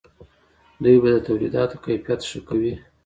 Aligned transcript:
دوی 0.83 0.97
به 1.03 1.09
د 1.13 1.17
تولیداتو 1.27 1.75
کیفیت 1.85 2.19
ښه 2.29 2.39
کوي. 2.49 2.73